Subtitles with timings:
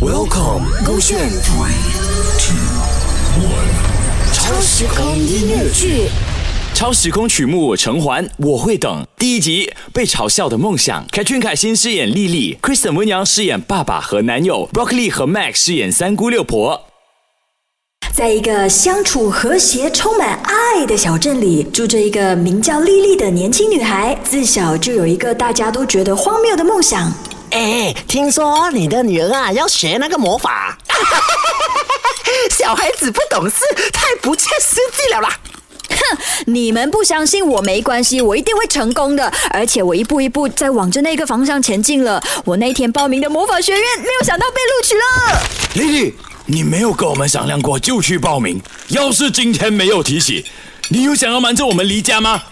[0.00, 1.28] Welcome，勾选。
[4.32, 6.08] 超时空音乐剧，
[6.72, 9.04] 超时空曲目《成环》，我会等。
[9.18, 16.84] 第一集被嘲笑的梦想，Katrin 凯欣饰演丽丽，Kristen 温阳饰演爸爸和男友，Broccoli 和 Max 饰演三姑六婆。
[18.12, 24.16] 在一个相处和谐、充满爱的小镇里，住着一个名叫丽丽的年轻女孩。
[24.22, 27.12] 自小就有一个大家都觉得荒谬的梦想。
[27.50, 30.76] 哎，听说你的女儿啊要学那个魔法，
[32.50, 35.38] 小孩子不懂事，太不切实际了啦！
[35.88, 39.32] 哼，你们不相信我没关系，我一定会成功的。
[39.50, 42.22] 而且我一步一步在往着那个方向前进了。
[42.44, 45.40] 我那天报名的魔法学院，没有想到被录取了。
[45.74, 46.14] 丽丽，
[46.46, 50.44] 你没有跟我们商量过就去报名，要是今天没有提起，
[50.90, 52.42] 你有想要瞒着我们离家吗？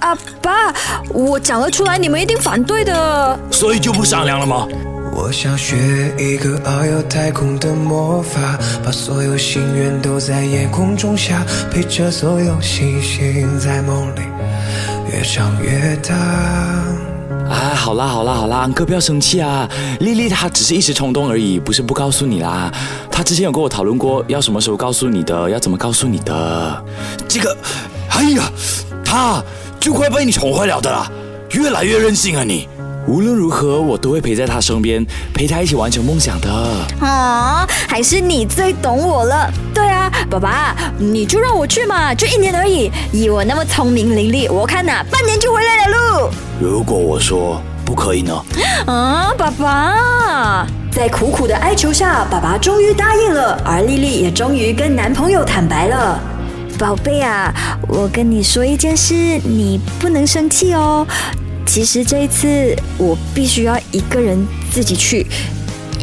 [0.00, 0.72] 啊，爸，
[1.10, 3.38] 我讲了出来，你们一定反对的。
[3.50, 4.66] 所以就不商量了吗？
[5.14, 5.76] 我想学
[6.18, 14.20] 一个遨游太空的魔法，把所有心愿都在夜空中下，陪着所有星星在梦里
[15.12, 16.14] 越长越大。
[16.14, 19.68] 啊，好啦好啦好啦，安哥不要生气啊。
[20.00, 22.72] 丽丽她只是一时冲动而已，不是不告诉你啦。
[23.10, 26.84] 她之前有跟我讨论过，要什么时候告诉你的，要怎么告诉你的。
[27.28, 27.54] 这个，
[28.08, 28.50] 哎呀，
[29.12, 29.44] 她
[29.78, 31.06] 就快被你宠坏了的啦，
[31.50, 32.66] 越来越任性啊你。
[33.06, 35.04] 无论如何，我都会陪在他身边，
[35.34, 36.50] 陪他一起完成梦想的。
[36.98, 39.52] 啊，还是你最懂我了。
[39.74, 42.90] 对啊，爸爸，你就让我去嘛，就一年而已。
[43.12, 46.30] 以我那么聪明伶俐，我看呐，半年就回来了喽。
[46.58, 48.42] 如果我说不可以呢？
[48.86, 56.18] 啊，爸爸，在苦苦的哀求下，爸爸终于答应了，而丽丽也终于跟男朋友坦白了。
[56.78, 57.52] 宝贝啊，
[57.88, 61.06] 我跟你说一件事，你不能生气哦。
[61.64, 65.26] 其实这一次我必须要一个人自己去，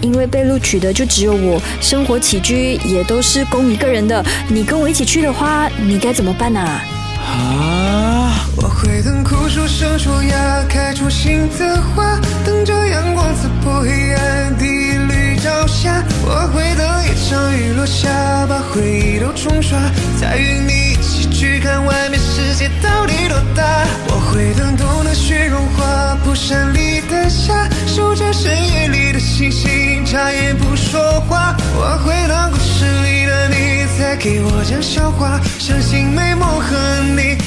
[0.01, 4.23] 因为被录取的就只有我，生活起居也都是供一个人的。
[4.47, 6.81] 你跟我一起去的话，你该怎么办啊？
[7.27, 8.45] 啊！
[8.61, 16.03] 我会等枯树生出芽，开出新的花，等着阳光刺破黑暗的绿朝霞。
[16.25, 18.09] 我会等一场雨落下，
[18.49, 19.77] 把回忆都冲刷，
[20.19, 23.85] 再与你一起去看外面世界到底多大。
[24.07, 31.55] 我会等冬的雪融化，蒲山里的夏，守着深夜里的星星，眨眼不说话。
[31.75, 36.75] 我会等故事里的你再给我讲笑话，相信美梦和
[37.15, 37.37] 你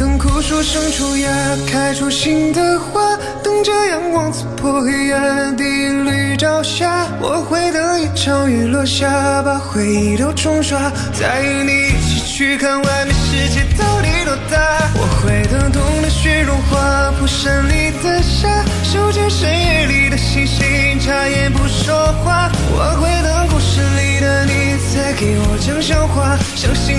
[0.00, 1.28] 等枯树生出芽，
[1.70, 7.06] 开出新的花，等着阳光刺破黑暗第一缕朝霞。
[7.20, 14.88] 我会等一场雨落下，把回忆都冲刷，再与你一起去看外面世界到底多大。
[14.94, 18.48] 我会等冬的雪融化，蒲山里的夏，
[18.82, 21.94] 守着深夜里的星星，眨眼不说
[22.24, 22.50] 话。
[22.72, 26.96] 我会等故事里的你再给我讲笑话，相信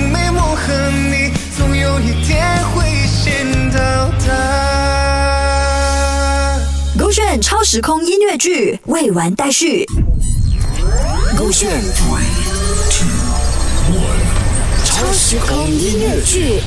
[7.11, 9.85] 勾选超时空音乐剧未完待续。
[11.37, 11.69] 勾选。
[14.85, 16.61] 超时空音乐剧。